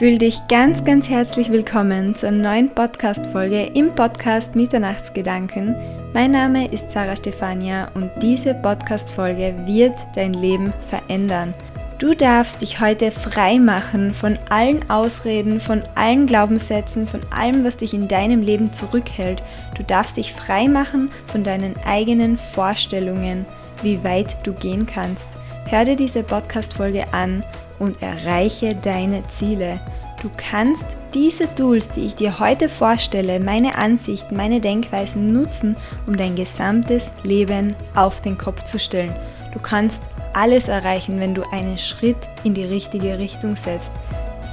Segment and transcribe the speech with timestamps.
[0.00, 5.76] Fühl dich ganz, ganz herzlich willkommen zur neuen Podcast-Folge im Podcast Mitternachtsgedanken.
[6.14, 11.52] Mein Name ist Sarah Stefania und diese Podcast-Folge wird dein Leben verändern.
[11.98, 17.76] Du darfst dich heute frei machen von allen Ausreden, von allen Glaubenssätzen, von allem, was
[17.76, 19.42] dich in deinem Leben zurückhält.
[19.76, 23.44] Du darfst dich frei machen von deinen eigenen Vorstellungen,
[23.82, 25.28] wie weit du gehen kannst.
[25.68, 27.44] Hör dir diese Podcast-Folge an
[27.80, 29.80] und erreiche deine Ziele.
[30.20, 30.84] Du kannst
[31.14, 37.10] diese Tools, die ich dir heute vorstelle, meine Ansichten, meine Denkweisen nutzen, um dein gesamtes
[37.22, 39.14] Leben auf den Kopf zu stellen.
[39.54, 40.02] Du kannst
[40.34, 43.92] alles erreichen, wenn du einen Schritt in die richtige Richtung setzt.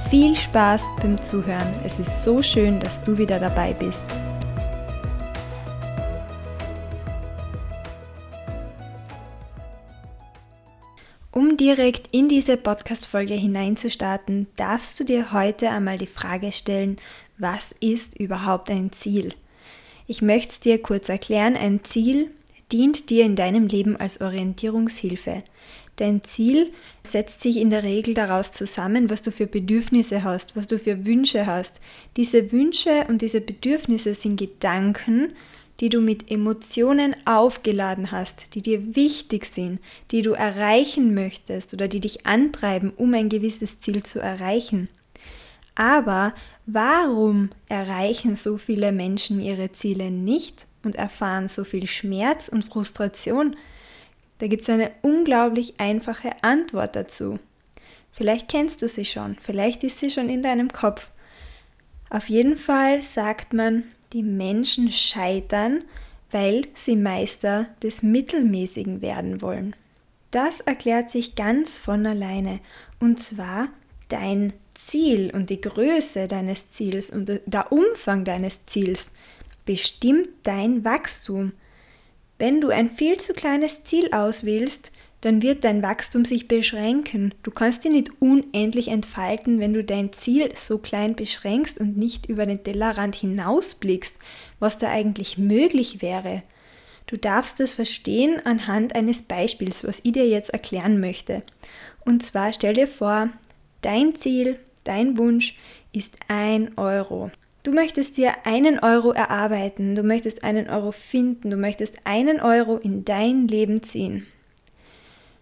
[0.08, 1.74] Viel Spaß beim Zuhören.
[1.84, 4.00] Es ist so schön, dass du wieder dabei bist.
[11.58, 16.96] Direkt in diese Podcast-Folge hineinzustarten, darfst du dir heute einmal die Frage stellen,
[17.36, 19.34] was ist überhaupt ein Ziel?
[20.06, 21.56] Ich möchte es dir kurz erklären.
[21.56, 22.30] Ein Ziel
[22.70, 25.42] dient dir in deinem Leben als Orientierungshilfe.
[25.96, 26.72] Dein Ziel
[27.04, 31.06] setzt sich in der Regel daraus zusammen, was du für Bedürfnisse hast, was du für
[31.06, 31.80] Wünsche hast.
[32.16, 35.32] Diese Wünsche und diese Bedürfnisse sind Gedanken,
[35.80, 41.86] die du mit Emotionen aufgeladen hast, die dir wichtig sind, die du erreichen möchtest oder
[41.88, 44.88] die dich antreiben, um ein gewisses Ziel zu erreichen.
[45.76, 46.34] Aber
[46.66, 53.56] warum erreichen so viele Menschen ihre Ziele nicht und erfahren so viel Schmerz und Frustration?
[54.38, 57.38] Da gibt es eine unglaublich einfache Antwort dazu.
[58.10, 61.10] Vielleicht kennst du sie schon, vielleicht ist sie schon in deinem Kopf.
[62.10, 65.84] Auf jeden Fall sagt man, die Menschen scheitern,
[66.30, 69.74] weil sie Meister des Mittelmäßigen werden wollen.
[70.30, 72.60] Das erklärt sich ganz von alleine.
[73.00, 73.68] Und zwar
[74.08, 79.08] dein Ziel und die Größe deines Ziels und der Umfang deines Ziels
[79.64, 81.52] bestimmt dein Wachstum.
[82.38, 87.34] Wenn du ein viel zu kleines Ziel auswählst, dann wird dein Wachstum sich beschränken.
[87.42, 92.26] Du kannst dich nicht unendlich entfalten, wenn du dein Ziel so klein beschränkst und nicht
[92.26, 94.16] über den Tellerrand hinausblickst,
[94.60, 96.42] was da eigentlich möglich wäre.
[97.06, 101.42] Du darfst es verstehen anhand eines Beispiels, was ich dir jetzt erklären möchte.
[102.04, 103.30] Und zwar stell dir vor,
[103.82, 105.56] dein Ziel, dein Wunsch
[105.92, 107.30] ist ein Euro.
[107.64, 112.76] Du möchtest dir einen Euro erarbeiten, du möchtest einen Euro finden, du möchtest einen Euro
[112.76, 114.26] in dein Leben ziehen.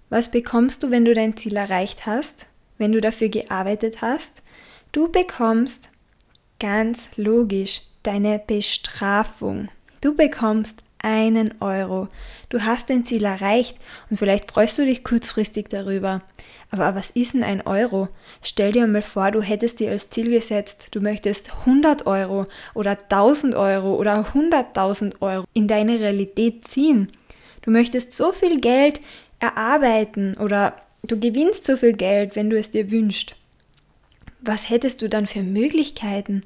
[0.09, 2.47] Was bekommst du, wenn du dein Ziel erreicht hast,
[2.79, 4.43] wenn du dafür gearbeitet hast?
[4.93, 5.91] Du bekommst
[6.61, 9.69] ganz logisch deine Bestrafung.
[10.01, 12.09] Du bekommst einen Euro.
[12.49, 13.77] Du hast dein Ziel erreicht
[14.09, 16.23] und vielleicht freust du dich kurzfristig darüber.
[16.71, 18.09] Aber was ist denn ein Euro?
[18.43, 22.93] Stell dir mal vor, du hättest dir als Ziel gesetzt, du möchtest 100 Euro oder
[22.93, 27.13] 1000 Euro oder 100.000 Euro in deine Realität ziehen.
[27.63, 29.01] Du möchtest so viel Geld
[29.41, 33.37] erarbeiten oder du gewinnst so viel Geld, wenn du es dir wünschst.
[34.41, 36.43] Was hättest du dann für Möglichkeiten?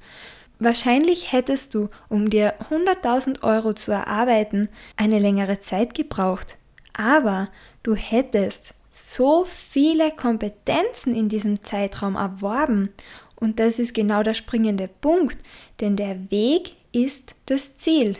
[0.59, 6.59] Wahrscheinlich hättest du, um dir 100.000 Euro zu erarbeiten, eine längere Zeit gebraucht.
[6.93, 7.49] Aber
[7.83, 12.91] du hättest so viele Kompetenzen in diesem Zeitraum erworben.
[13.37, 15.39] Und das ist genau der springende Punkt,
[15.81, 18.17] denn der Weg ist das Ziel.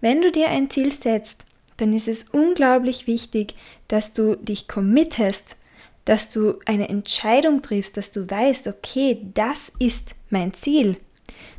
[0.00, 1.46] Wenn du dir ein Ziel setzt,
[1.82, 3.54] dann ist es unglaublich wichtig,
[3.88, 5.56] dass du dich committest,
[6.04, 10.96] dass du eine Entscheidung triffst, dass du weißt, okay, das ist mein Ziel.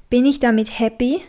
[0.10, 1.22] Bin ich damit happy?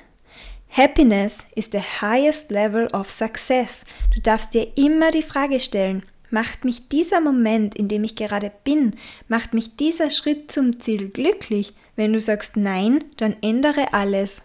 [0.70, 3.84] Happiness is the highest level of success.
[4.14, 8.50] Du darfst dir immer die Frage stellen, macht mich dieser Moment, in dem ich gerade
[8.64, 8.94] bin,
[9.28, 11.74] macht mich dieser Schritt zum Ziel glücklich?
[11.96, 14.42] Wenn du sagst nein, dann ändere alles.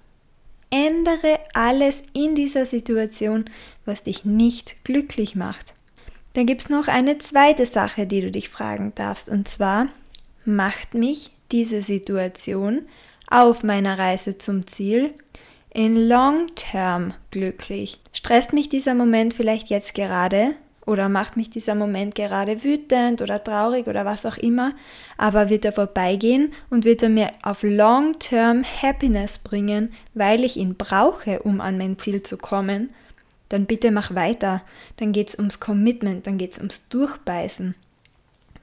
[0.71, 3.49] Ändere alles in dieser Situation,
[3.89, 5.73] was dich nicht glücklich macht.
[6.33, 9.87] Dann gibt es noch eine zweite Sache, die du dich fragen darfst, und zwar,
[10.45, 12.83] macht mich diese Situation
[13.29, 15.13] auf meiner Reise zum Ziel
[15.73, 17.99] in Long Term glücklich?
[18.13, 20.55] Stresst mich dieser Moment vielleicht jetzt gerade
[20.89, 24.73] oder macht mich dieser Moment gerade wütend oder traurig oder was auch immer,
[25.17, 30.75] aber wird er vorbeigehen und wird er mir auf Long-Term Happiness bringen, weil ich ihn
[30.75, 32.89] brauche, um an mein Ziel zu kommen,
[33.49, 34.63] dann bitte mach weiter.
[34.97, 37.75] Dann geht es ums Commitment, dann geht es ums Durchbeißen.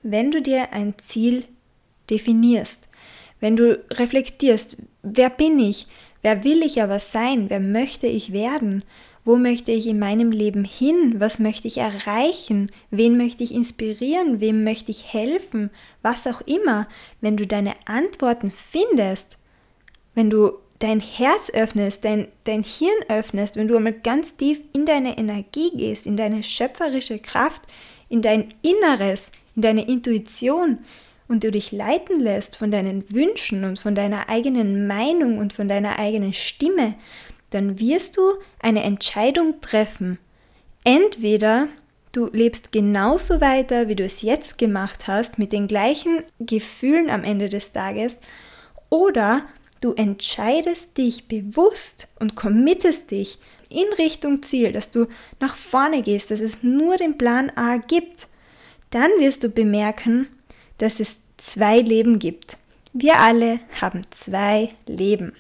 [0.03, 1.45] Wenn du dir ein Ziel
[2.09, 2.89] definierst,
[3.41, 5.89] wenn du reflektierst, wer bin ich,
[6.23, 8.85] wer will ich aber sein, wer möchte ich werden
[9.27, 11.17] Wo möchte ich in meinem Leben hin?
[11.19, 12.71] Was möchte ich erreichen?
[12.93, 14.41] Wen möchte ich inspirieren?
[14.41, 15.71] Wem möchte ich helfen?
[16.01, 16.87] Was auch immer.
[17.21, 19.39] Wenn du deine Antworten findest,
[20.15, 24.85] wenn du dein Herz öffnest, dein, dein Hirn öffnest, wenn du einmal ganz tief in
[24.85, 27.63] deine Energie gehst, in deine schöpferische Kraft,
[28.09, 30.79] in dein Inneres, in deine Intuition
[31.29, 35.69] und du dich leiten lässt von deinen Wünschen und von deiner eigenen Meinung und von
[35.69, 36.95] deiner eigenen Stimme,
[37.51, 38.23] dann wirst du
[38.61, 40.19] eine Entscheidung treffen.
[40.85, 41.69] Entweder
[42.13, 47.25] du lebst genauso weiter, wie du es jetzt gemacht hast, mit den gleichen Gefühlen am
[47.25, 48.19] Ende des Tages,
[48.89, 49.43] oder
[49.81, 53.39] du entscheidest dich bewusst und committest dich
[53.69, 55.07] in Richtung Ziel, dass du
[55.41, 58.29] nach vorne gehst, dass es nur den Plan A gibt,
[58.91, 60.29] dann wirst du bemerken,
[60.79, 62.59] dass es zwei Leben gibt.
[62.93, 65.35] Wir alle haben zwei Leben.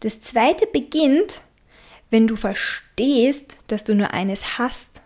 [0.00, 1.40] Das zweite beginnt,
[2.10, 5.00] wenn du verstehst, dass du nur eines hast.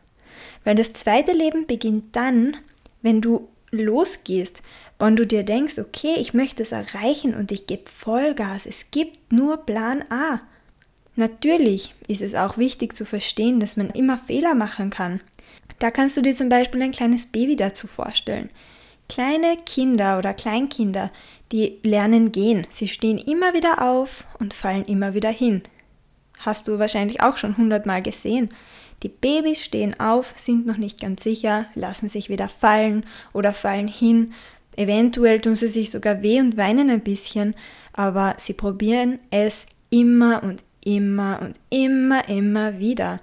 [0.65, 2.57] Weil das zweite Leben beginnt dann,
[3.03, 4.63] wenn du losgehst,
[5.01, 8.67] wenn du dir denkst, okay, ich möchte es erreichen und ich gebe Vollgas.
[8.67, 10.41] Es gibt nur Plan A.
[11.17, 15.21] Natürlich ist es auch wichtig zu verstehen, dass man immer Fehler machen kann.
[15.79, 18.51] Da kannst du dir zum Beispiel ein kleines Baby dazu vorstellen.
[19.09, 21.11] Kleine Kinder oder Kleinkinder,
[21.51, 22.67] die lernen gehen.
[22.71, 25.63] Sie stehen immer wieder auf und fallen immer wieder hin.
[26.39, 28.51] Hast du wahrscheinlich auch schon hundertmal gesehen.
[29.03, 33.89] Die Babys stehen auf, sind noch nicht ganz sicher, lassen sich wieder fallen oder fallen
[33.89, 34.35] hin.
[34.77, 37.55] Eventuell tun sie sich sogar weh und weinen ein bisschen,
[37.93, 43.21] aber sie probieren es immer und immer und immer, immer wieder.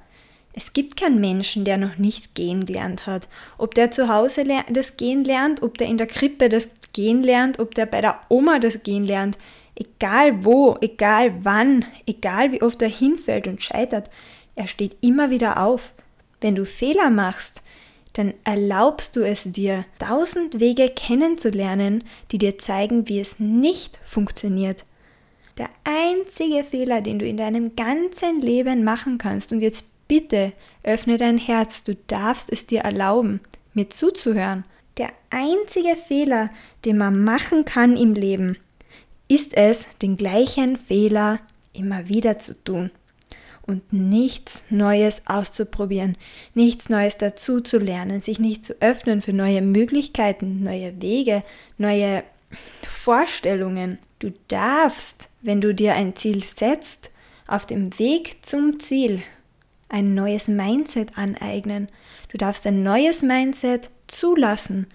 [0.54, 3.28] Es gibt keinen Menschen, der noch nicht gehen gelernt hat.
[3.58, 7.60] Ob der zu Hause das Gehen lernt, ob der in der Krippe das Gehen lernt,
[7.60, 9.38] ob der bei der Oma das Gehen lernt,
[9.76, 14.10] egal wo, egal wann, egal wie oft er hinfällt und scheitert,
[14.56, 15.94] er steht immer wieder auf.
[16.42, 17.62] Wenn du Fehler machst,
[18.18, 24.86] dann erlaubst du es dir, tausend Wege kennenzulernen, die dir zeigen, wie es nicht funktioniert.
[25.60, 30.54] Der einzige Fehler, den du in deinem ganzen Leben machen kannst, und jetzt Bitte
[30.84, 33.42] öffne dein Herz, du darfst es dir erlauben,
[33.74, 34.64] mir zuzuhören.
[34.98, 36.50] Der einzige Fehler,
[36.86, 38.58] den man machen kann im Leben,
[39.28, 41.40] ist es, den gleichen Fehler
[41.74, 42.90] immer wieder zu tun
[43.68, 46.18] und nichts Neues auszuprobieren,
[46.54, 51.44] nichts Neues dazu zu lernen, sich nicht zu öffnen für neue Möglichkeiten, neue Wege,
[51.78, 52.24] neue
[52.88, 54.00] Vorstellungen.
[54.20, 57.12] Du darfst, wenn du dir ein Ziel setzt,
[57.46, 59.22] auf dem Weg zum Ziel
[59.90, 61.90] ein neues Mindset aneignen.
[62.30, 64.88] Du darfst ein neues Mindset zulassen.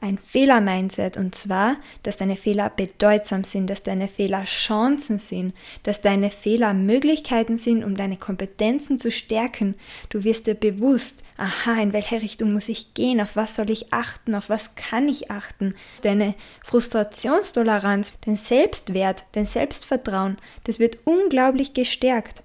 [0.00, 6.00] Ein Fehler-Mindset und zwar, dass deine Fehler bedeutsam sind, dass deine Fehler Chancen sind, dass
[6.00, 9.74] deine Fehler Möglichkeiten sind, um deine Kompetenzen zu stärken.
[10.08, 13.92] Du wirst dir bewusst, aha, in welche Richtung muss ich gehen, auf was soll ich
[13.92, 15.74] achten, auf was kann ich achten.
[16.02, 22.44] Deine Frustrationstoleranz, dein Selbstwert, dein Selbstvertrauen, das wird unglaublich gestärkt.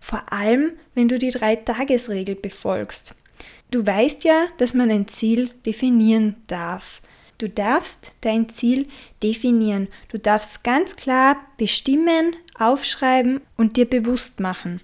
[0.00, 3.14] Vor allem, wenn du die Drei-Tages-Regel befolgst.
[3.70, 7.00] Du weißt ja, dass man ein Ziel definieren darf.
[7.38, 8.86] Du darfst dein Ziel
[9.22, 9.88] definieren.
[10.08, 14.80] Du darfst ganz klar bestimmen, aufschreiben und dir bewusst machen.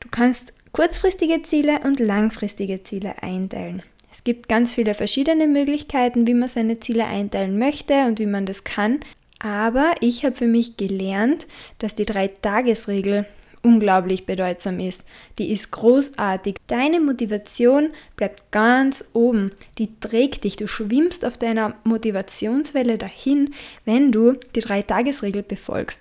[0.00, 3.82] Du kannst kurzfristige Ziele und langfristige Ziele einteilen.
[4.12, 8.44] Es gibt ganz viele verschiedene Möglichkeiten, wie man seine Ziele einteilen möchte und wie man
[8.44, 9.00] das kann.
[9.38, 13.26] Aber ich habe für mich gelernt, dass die Drei-Tages-Regel
[13.62, 15.04] unglaublich bedeutsam ist.
[15.38, 16.56] Die ist großartig.
[16.66, 19.52] Deine Motivation bleibt ganz oben.
[19.78, 20.56] Die trägt dich.
[20.56, 23.54] Du schwimmst auf deiner Motivationswelle dahin,
[23.84, 26.00] wenn du die Drei-Tages-Regel befolgst.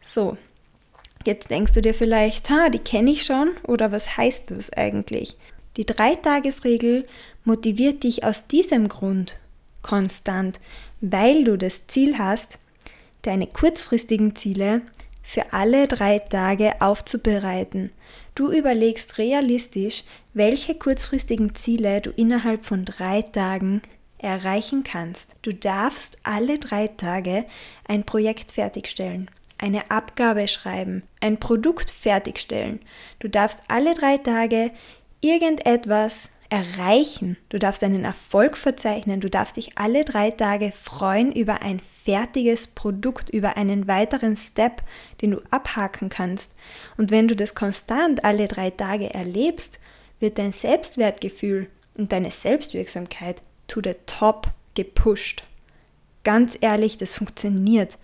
[0.00, 0.36] So,
[1.24, 5.36] jetzt denkst du dir vielleicht, ha, die kenne ich schon oder was heißt das eigentlich?
[5.76, 7.06] Die Drei-Tages-Regel
[7.44, 9.38] motiviert dich aus diesem Grund
[9.82, 10.60] konstant,
[11.00, 12.58] weil du das Ziel hast,
[13.22, 14.82] deine kurzfristigen Ziele
[15.24, 17.90] für alle drei Tage aufzubereiten.
[18.36, 20.04] Du überlegst realistisch,
[20.34, 23.82] welche kurzfristigen Ziele du innerhalb von drei Tagen
[24.18, 25.34] erreichen kannst.
[25.42, 27.44] Du darfst alle drei Tage
[27.86, 32.80] ein Projekt fertigstellen, eine Abgabe schreiben, ein Produkt fertigstellen.
[33.18, 34.70] Du darfst alle drei Tage
[35.20, 37.36] irgendetwas erreichen.
[37.48, 39.20] Du darfst einen Erfolg verzeichnen.
[39.20, 44.82] Du darfst dich alle drei Tage freuen über ein fertiges Produkt, über einen weiteren Step,
[45.20, 46.52] den du abhaken kannst.
[46.96, 49.80] Und wenn du das konstant alle drei Tage erlebst,
[50.20, 51.68] wird dein Selbstwertgefühl
[51.98, 55.42] und deine Selbstwirksamkeit to the top gepusht.
[56.22, 57.98] Ganz ehrlich, das funktioniert.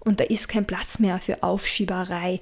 [0.00, 2.40] Und da ist kein Platz mehr für Aufschieberei.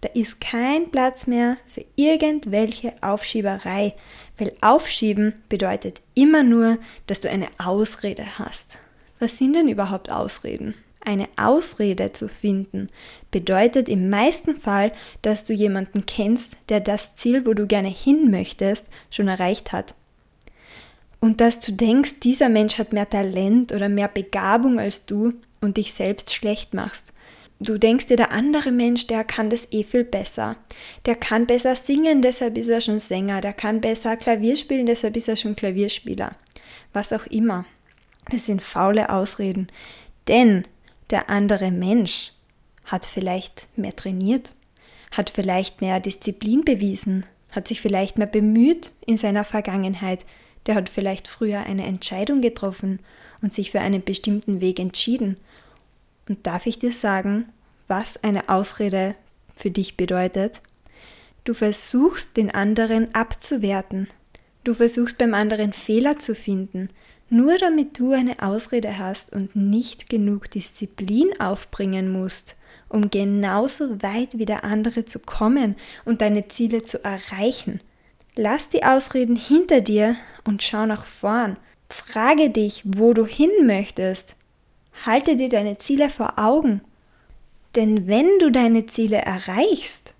[0.00, 3.94] Da ist kein Platz mehr für irgendwelche Aufschieberei,
[4.36, 8.78] weil Aufschieben bedeutet immer nur, dass du eine Ausrede hast.
[9.18, 10.74] Was sind denn überhaupt Ausreden?
[11.00, 12.88] Eine Ausrede zu finden
[13.30, 18.30] bedeutet im meisten Fall, dass du jemanden kennst, der das Ziel, wo du gerne hin
[18.30, 19.94] möchtest, schon erreicht hat.
[21.20, 25.76] Und dass du denkst, dieser Mensch hat mehr Talent oder mehr Begabung als du und
[25.76, 27.12] dich selbst schlecht machst.
[27.60, 30.56] Du denkst dir, der andere Mensch, der kann das eh viel besser.
[31.06, 33.40] Der kann besser singen, deshalb ist er schon Sänger.
[33.40, 36.36] Der kann besser Klavier spielen, deshalb ist er schon Klavierspieler.
[36.92, 37.64] Was auch immer.
[38.30, 39.68] Das sind faule Ausreden.
[40.28, 40.64] Denn
[41.10, 42.32] der andere Mensch
[42.84, 44.52] hat vielleicht mehr trainiert,
[45.10, 50.24] hat vielleicht mehr Disziplin bewiesen, hat sich vielleicht mehr bemüht in seiner Vergangenheit,
[50.66, 53.00] der hat vielleicht früher eine Entscheidung getroffen
[53.40, 55.38] und sich für einen bestimmten Weg entschieden
[56.28, 57.46] und darf ich dir sagen,
[57.86, 59.14] was eine Ausrede
[59.54, 60.62] für dich bedeutet?
[61.44, 64.08] Du versuchst den anderen abzuwerten.
[64.64, 66.88] Du versuchst beim anderen Fehler zu finden,
[67.30, 72.56] nur damit du eine Ausrede hast und nicht genug Disziplin aufbringen musst,
[72.88, 77.80] um genauso weit wie der andere zu kommen und deine Ziele zu erreichen.
[78.36, 81.56] Lass die Ausreden hinter dir und schau nach vorn.
[81.90, 84.36] Frage dich, wo du hin möchtest
[85.04, 86.80] Halte dir deine Ziele vor Augen.
[87.76, 90.14] Denn wenn du deine Ziele erreichst,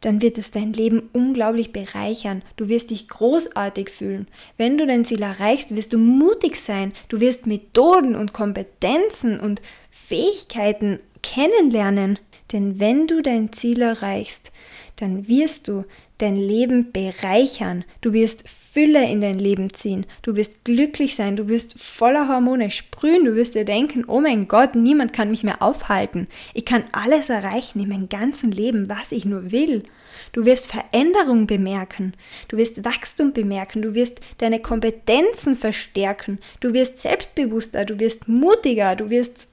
[0.00, 2.42] dann wird es dein Leben unglaublich bereichern.
[2.56, 4.28] Du wirst dich großartig fühlen.
[4.58, 6.92] Wenn du dein Ziel erreichst, wirst du mutig sein.
[7.08, 12.18] Du wirst Methoden und Kompetenzen und Fähigkeiten kennenlernen.
[12.52, 14.52] Denn wenn du dein Ziel erreichst,
[14.96, 15.84] dann wirst du
[16.24, 17.84] dein Leben bereichern.
[18.00, 20.06] Du wirst Fülle in dein Leben ziehen.
[20.22, 21.36] Du wirst glücklich sein.
[21.36, 23.24] Du wirst voller Hormone sprühen.
[23.24, 26.26] Du wirst dir denken, oh mein Gott, niemand kann mich mehr aufhalten.
[26.54, 29.84] Ich kann alles erreichen in meinem ganzen Leben, was ich nur will.
[30.32, 32.14] Du wirst Veränderung bemerken.
[32.48, 33.82] Du wirst Wachstum bemerken.
[33.82, 36.38] Du wirst deine Kompetenzen verstärken.
[36.60, 37.84] Du wirst selbstbewusster.
[37.84, 38.96] Du wirst mutiger.
[38.96, 39.46] Du wirst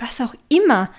[0.00, 0.90] was auch immer.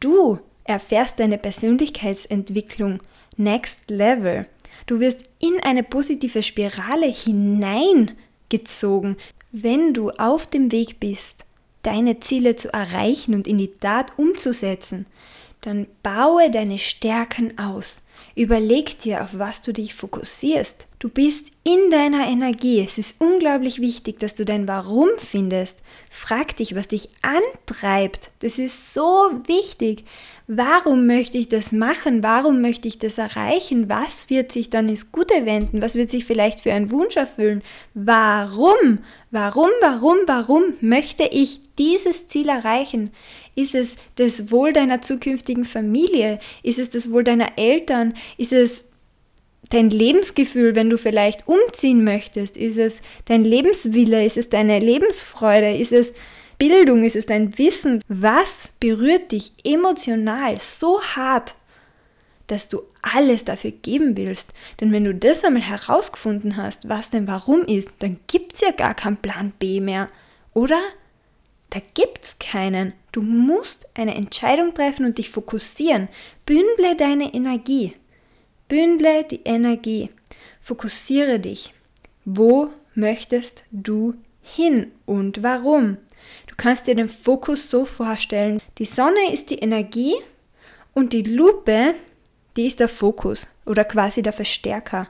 [0.00, 3.00] Du erfährst deine Persönlichkeitsentwicklung
[3.36, 4.46] Next Level.
[4.86, 9.16] Du wirst in eine positive Spirale hineingezogen,
[9.52, 11.46] wenn du auf dem Weg bist,
[11.82, 15.06] deine Ziele zu erreichen und in die Tat umzusetzen.
[15.66, 18.04] Dann baue deine Stärken aus.
[18.36, 20.86] Überleg dir, auf was du dich fokussierst.
[21.00, 22.84] Du bist in deiner Energie.
[22.86, 25.82] Es ist unglaublich wichtig, dass du dein Warum findest.
[26.08, 28.30] Frag dich, was dich antreibt.
[28.38, 30.04] Das ist so wichtig.
[30.46, 32.22] Warum möchte ich das machen?
[32.22, 33.88] Warum möchte ich das erreichen?
[33.88, 35.82] Was wird sich dann ins Gute wenden?
[35.82, 37.64] Was wird sich vielleicht für einen Wunsch erfüllen?
[37.94, 39.00] Warum?
[39.32, 43.10] Warum, warum, warum möchte ich dieses Ziel erreichen?
[43.56, 46.38] Ist es das Wohl deiner zukünftigen Familie?
[46.62, 48.14] Ist es das Wohl deiner Eltern?
[48.36, 48.84] Ist es
[49.70, 52.58] dein Lebensgefühl, wenn du vielleicht umziehen möchtest?
[52.58, 54.24] Ist es dein Lebenswille?
[54.24, 55.74] Ist es deine Lebensfreude?
[55.74, 56.12] Ist es
[56.58, 57.02] Bildung?
[57.02, 58.02] Ist es dein Wissen?
[58.08, 61.54] Was berührt dich emotional so hart,
[62.48, 64.52] dass du alles dafür geben willst?
[64.82, 68.70] Denn wenn du das einmal herausgefunden hast, was denn warum ist, dann gibt es ja
[68.70, 70.10] gar keinen Plan B mehr,
[70.52, 70.80] oder?
[71.70, 72.92] Da gibt es keinen.
[73.12, 76.08] Du musst eine Entscheidung treffen und dich fokussieren.
[76.44, 77.94] Bündle deine Energie.
[78.68, 80.10] Bündle die Energie.
[80.60, 81.74] Fokussiere dich.
[82.24, 85.98] Wo möchtest du hin und warum?
[86.46, 90.14] Du kannst dir den Fokus so vorstellen, die Sonne ist die Energie
[90.94, 91.94] und die Lupe,
[92.56, 95.08] die ist der Fokus oder quasi der Verstärker.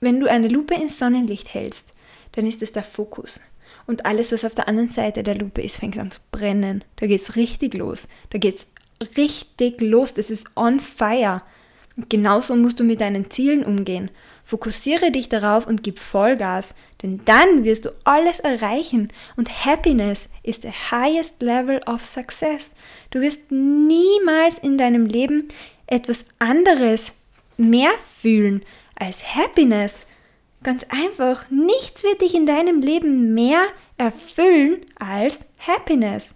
[0.00, 1.92] Wenn du eine Lupe ins Sonnenlicht hältst,
[2.32, 3.40] dann ist es der Fokus.
[3.88, 6.84] Und alles, was auf der anderen Seite der Lupe ist, fängt an zu brennen.
[6.96, 8.06] Da geht es richtig los.
[8.28, 8.66] Da geht es
[9.16, 10.12] richtig los.
[10.12, 11.40] Das ist on fire.
[12.10, 14.10] Genauso musst du mit deinen Zielen umgehen.
[14.44, 20.62] Fokussiere dich darauf und gib Vollgas, denn dann wirst du alles erreichen und Happiness ist
[20.62, 22.70] the highest level of success.
[23.10, 25.48] Du wirst niemals in deinem Leben
[25.86, 27.12] etwas anderes
[27.56, 28.62] mehr fühlen
[28.94, 30.06] als Happiness.
[30.62, 33.62] Ganz einfach, nichts wird dich in deinem Leben mehr
[33.96, 36.34] erfüllen als Happiness.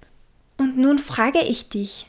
[0.57, 2.09] Und nun frage ich dich,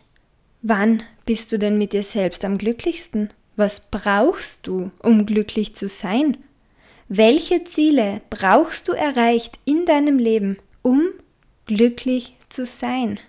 [0.62, 3.30] wann bist du denn mit dir selbst am glücklichsten?
[3.56, 6.38] Was brauchst du, um glücklich zu sein?
[7.08, 11.10] Welche Ziele brauchst du erreicht in deinem Leben, um
[11.66, 13.20] glücklich zu sein?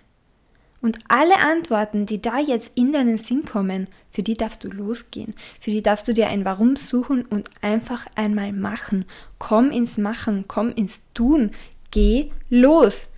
[0.85, 5.33] Und alle Antworten, die da jetzt in deinen Sinn kommen, für die darfst du losgehen.
[5.59, 9.05] Für die darfst du dir ein Warum suchen und einfach einmal machen.
[9.39, 11.49] Komm ins Machen, komm ins Tun.
[11.89, 13.09] Geh los.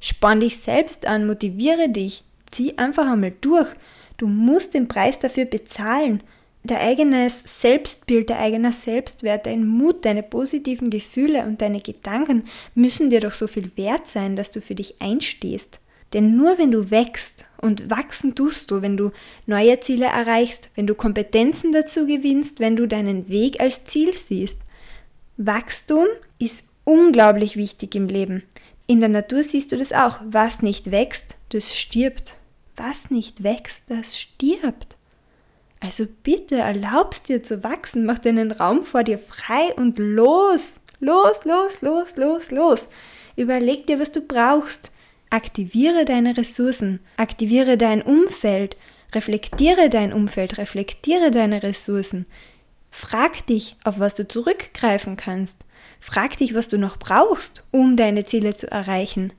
[0.00, 2.24] Spann dich selbst an, motiviere dich.
[2.50, 3.68] Zieh einfach einmal durch.
[4.16, 6.24] Du musst den Preis dafür bezahlen.
[6.64, 13.10] Dein eigenes Selbstbild, dein eigener Selbstwert, dein Mut, deine positiven Gefühle und deine Gedanken müssen
[13.10, 15.78] dir doch so viel wert sein, dass du für dich einstehst.
[16.12, 19.12] Denn nur wenn du wächst, und wachsen tust du, wenn du
[19.46, 24.58] neue Ziele erreichst, wenn du Kompetenzen dazu gewinnst, wenn du deinen Weg als Ziel siehst.
[25.36, 26.06] Wachstum
[26.38, 28.42] ist unglaublich wichtig im Leben.
[28.88, 30.18] In der Natur siehst du das auch.
[30.24, 32.36] Was nicht wächst, das stirbt.
[32.76, 34.96] Was nicht wächst, das stirbt.
[35.78, 40.80] Also bitte erlaubst dir zu wachsen, mach deinen Raum vor dir frei und los.
[40.98, 42.88] Los, los, los, los, los.
[43.36, 44.92] Überleg dir, was du brauchst.
[45.32, 48.76] Aktiviere deine Ressourcen, aktiviere dein Umfeld,
[49.14, 52.26] reflektiere dein Umfeld, reflektiere deine Ressourcen.
[52.90, 55.56] Frag dich, auf was du zurückgreifen kannst.
[56.00, 59.32] Frag dich, was du noch brauchst, um deine Ziele zu erreichen.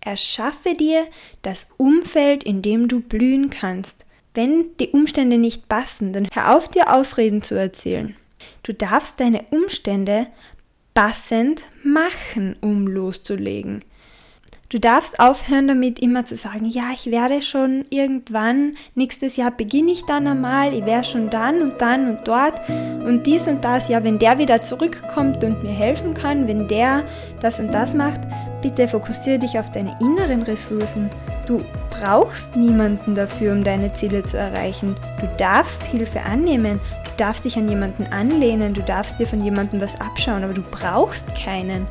[0.00, 1.06] Erschaffe dir
[1.42, 4.04] das Umfeld, in dem du blühen kannst.
[4.34, 8.16] Wenn die Umstände nicht passen, dann hör auf, dir Ausreden zu erzählen.
[8.64, 10.26] Du darfst deine Umstände
[10.94, 13.84] passend machen, um loszulegen.
[14.72, 19.92] Du darfst aufhören damit immer zu sagen, ja, ich werde schon irgendwann, nächstes Jahr beginne
[19.92, 23.88] ich dann einmal, ich werde schon dann und dann und dort und dies und das.
[23.88, 27.04] Ja, wenn der wieder zurückkommt und mir helfen kann, wenn der
[27.40, 28.22] das und das macht,
[28.62, 31.10] bitte fokussiere dich auf deine inneren Ressourcen.
[31.46, 31.60] Du
[31.90, 34.96] brauchst niemanden dafür, um deine Ziele zu erreichen.
[35.20, 39.82] Du darfst Hilfe annehmen, du darfst dich an jemanden anlehnen, du darfst dir von jemandem
[39.82, 41.86] was abschauen, aber du brauchst keinen.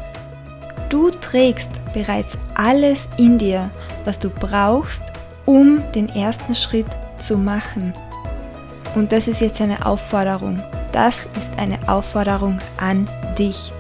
[0.92, 3.72] Du trägst bereits alles in dir,
[4.04, 5.04] was du brauchst,
[5.46, 7.94] um den ersten Schritt zu machen.
[8.94, 10.62] Und das ist jetzt eine Aufforderung.
[10.92, 13.72] Das ist eine Aufforderung an dich.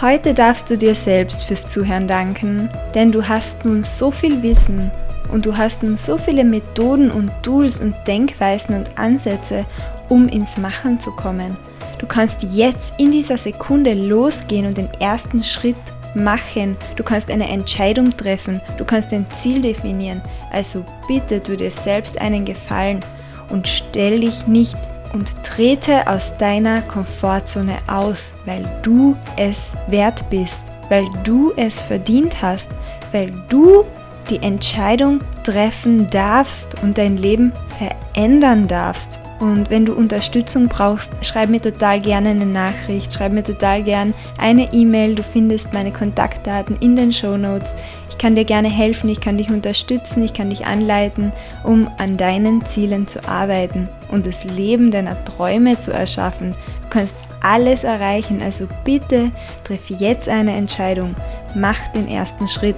[0.00, 4.90] Heute darfst du dir selbst fürs Zuhören danken, denn du hast nun so viel Wissen
[5.32, 9.64] und du hast nun so viele Methoden und Tools und Denkweisen und Ansätze,
[10.08, 11.56] um ins Machen zu kommen.
[11.98, 15.76] Du kannst jetzt in dieser Sekunde losgehen und den ersten Schritt
[16.14, 16.76] machen.
[16.96, 18.60] Du kannst eine Entscheidung treffen.
[18.76, 20.20] Du kannst ein Ziel definieren.
[20.50, 23.00] Also bitte tu dir selbst einen Gefallen
[23.48, 24.76] und stell dich nicht
[25.14, 32.42] und trete aus deiner Komfortzone aus, weil du es wert bist, weil du es verdient
[32.42, 32.70] hast,
[33.12, 33.84] weil du
[34.30, 39.18] die Entscheidung treffen darfst und dein Leben verändern darfst.
[39.40, 44.14] Und wenn du Unterstützung brauchst, schreib mir total gerne eine Nachricht, schreib mir total gern
[44.38, 45.16] eine E-Mail.
[45.16, 47.74] Du findest meine Kontaktdaten in den Show Notes.
[48.08, 51.32] Ich kann dir gerne helfen, ich kann dich unterstützen, ich kann dich anleiten,
[51.64, 56.54] um an deinen Zielen zu arbeiten und das Leben deiner Träume zu erschaffen.
[56.82, 59.32] Du kannst alles erreichen, also bitte
[59.64, 61.16] triff jetzt eine Entscheidung,
[61.56, 62.76] mach den ersten Schritt.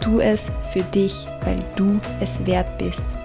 [0.00, 3.17] Tu es für dich, weil du es wert bist.